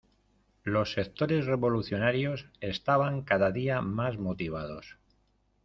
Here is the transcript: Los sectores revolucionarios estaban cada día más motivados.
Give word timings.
Los 0.63 0.93
sectores 0.93 1.45
revolucionarios 1.45 2.49
estaban 2.59 3.21
cada 3.21 3.51
día 3.51 3.81
más 3.81 4.17
motivados. 4.17 4.97